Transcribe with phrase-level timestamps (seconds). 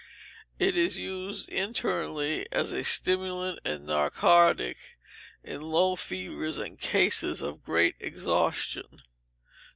[0.57, 4.97] It is used internally as a stimulant and narcotic
[5.43, 9.03] in low fevers and cases of great exhaustion.